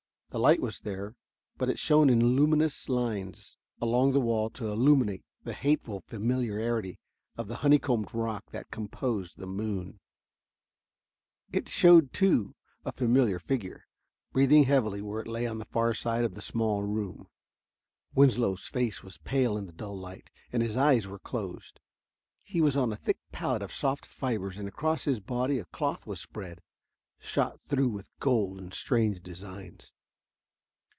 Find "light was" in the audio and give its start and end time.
0.39-0.79